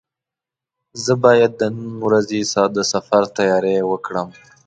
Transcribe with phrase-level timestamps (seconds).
[1.03, 2.39] زه باید د نن ورځې
[2.75, 4.27] د سفر تیاري وکړم.